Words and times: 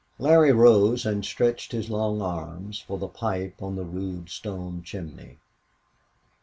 Larry 0.17 0.51
rose 0.51 1.05
and 1.05 1.23
stretched 1.23 1.73
his 1.73 1.91
long 1.91 2.23
arms 2.23 2.79
for 2.79 2.97
the 2.97 3.07
pipe 3.07 3.61
on 3.61 3.75
the 3.75 3.85
rude 3.85 4.29
stone 4.31 4.81
chimney. 4.81 5.37